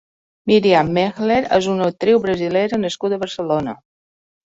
[0.51, 3.77] Miriam Mehler és una actriu brasilera nascuda a Barcelona.